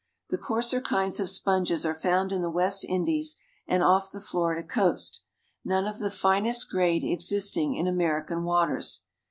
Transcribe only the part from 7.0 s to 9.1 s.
existing in American waters.